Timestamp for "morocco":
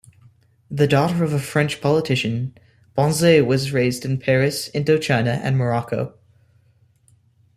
5.59-6.17